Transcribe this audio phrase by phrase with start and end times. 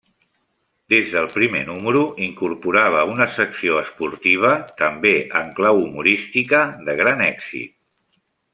[0.93, 7.77] Des del primer número incorporava una secció esportiva, també en clau humorística, de gran èxit.